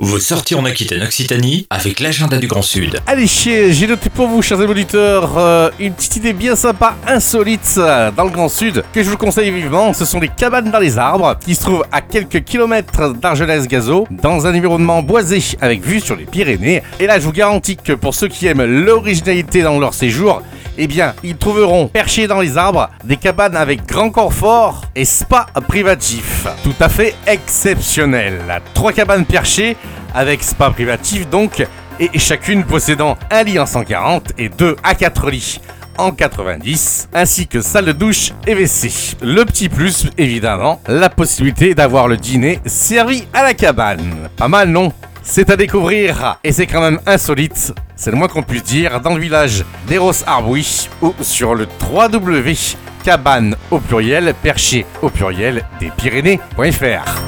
Vous 0.00 0.20
sortez 0.20 0.54
en 0.54 0.64
Aquitaine-Occitanie 0.64 1.66
avec 1.70 1.98
l'agenda 1.98 2.38
du 2.38 2.46
Grand 2.46 2.62
Sud. 2.62 3.00
Allez, 3.06 3.26
j'ai 3.26 3.86
noté 3.86 4.08
pour 4.10 4.28
vous, 4.28 4.42
chers 4.42 4.60
auditeurs, 4.60 5.36
euh, 5.36 5.70
une 5.80 5.92
petite 5.92 6.16
idée 6.16 6.32
bien 6.32 6.54
sympa, 6.54 6.94
insolite, 7.06 7.74
dans 8.16 8.24
le 8.24 8.30
Grand 8.30 8.48
Sud, 8.48 8.84
que 8.92 9.02
je 9.02 9.10
vous 9.10 9.16
conseille 9.16 9.50
vivement. 9.50 9.92
Ce 9.92 10.04
sont 10.04 10.20
des 10.20 10.28
cabanes 10.28 10.70
dans 10.70 10.78
les 10.78 10.98
arbres, 10.98 11.36
qui 11.44 11.54
se 11.54 11.62
trouvent 11.62 11.84
à 11.90 12.00
quelques 12.00 12.44
kilomètres 12.44 13.14
d'Argelès-Gazo, 13.14 14.06
dans 14.10 14.46
un 14.46 14.54
environnement 14.54 15.02
boisé, 15.02 15.42
avec 15.60 15.84
vue 15.84 16.00
sur 16.00 16.14
les 16.14 16.24
Pyrénées. 16.24 16.82
Et 17.00 17.06
là, 17.06 17.18
je 17.18 17.24
vous 17.24 17.32
garantis 17.32 17.76
que 17.76 17.92
pour 17.92 18.14
ceux 18.14 18.28
qui 18.28 18.46
aiment 18.46 18.64
l'originalité 18.64 19.62
dans 19.62 19.78
leur 19.78 19.94
séjour, 19.94 20.42
eh 20.78 20.86
bien, 20.86 21.14
ils 21.24 21.36
trouveront 21.36 21.88
perchés 21.88 22.28
dans 22.28 22.40
les 22.40 22.56
arbres 22.56 22.88
des 23.04 23.16
cabanes 23.16 23.56
avec 23.56 23.84
grand 23.84 24.10
confort 24.10 24.82
et 24.94 25.04
spa 25.04 25.46
privatif. 25.66 26.46
Tout 26.62 26.74
à 26.80 26.88
fait 26.88 27.14
exceptionnel. 27.26 28.40
Trois 28.74 28.92
cabanes 28.92 29.26
perchées 29.26 29.76
avec 30.14 30.42
spa 30.42 30.70
privatif 30.70 31.28
donc, 31.28 31.66
et 32.00 32.18
chacune 32.18 32.64
possédant 32.64 33.18
un 33.30 33.42
lit 33.42 33.58
en 33.58 33.66
140 33.66 34.32
et 34.38 34.48
deux 34.48 34.76
à 34.84 34.94
4 34.94 35.30
lits 35.30 35.60
en 35.98 36.12
90, 36.12 37.08
ainsi 37.12 37.48
que 37.48 37.60
salle 37.60 37.86
de 37.86 37.92
douche 37.92 38.32
et 38.46 38.54
WC. 38.54 39.16
Le 39.20 39.44
petit 39.44 39.68
plus, 39.68 40.06
évidemment, 40.16 40.80
la 40.86 41.10
possibilité 41.10 41.74
d'avoir 41.74 42.06
le 42.06 42.16
dîner 42.16 42.60
servi 42.66 43.24
à 43.34 43.42
la 43.42 43.52
cabane. 43.52 44.28
Pas 44.36 44.48
mal, 44.48 44.68
non? 44.68 44.92
C'est 45.28 45.50
à 45.50 45.56
découvrir 45.56 46.38
et 46.42 46.52
c'est 46.52 46.66
quand 46.66 46.80
même 46.80 46.98
insolite, 47.06 47.74
c'est 47.96 48.10
le 48.10 48.16
moins 48.16 48.28
qu'on 48.28 48.42
puisse 48.42 48.64
dire, 48.64 49.00
dans 49.00 49.14
le 49.14 49.20
village 49.20 49.64
d'Eros 49.86 50.24
Arbouy 50.26 50.88
ou 51.02 51.14
sur 51.20 51.54
le 51.54 51.66
3W 51.66 52.76
cabane 53.04 53.54
au 53.70 53.78
pluriel 53.78 54.34
perché 54.42 54.86
au 55.02 55.10
pluriel 55.10 55.64
des 55.80 55.90
Pyrénées.fr. 55.90 57.27